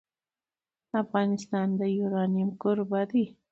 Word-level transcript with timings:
افغانستان 1.03 1.67
د 1.79 1.81
یورانیم 1.97 2.49
کوربه 2.61 3.01
دی. 3.11 3.25